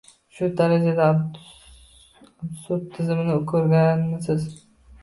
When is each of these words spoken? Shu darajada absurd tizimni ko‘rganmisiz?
Shu 0.35 0.47
darajada 0.61 1.09
absurd 1.15 2.89
tizimni 2.97 3.39
ko‘rganmisiz? 3.55 4.53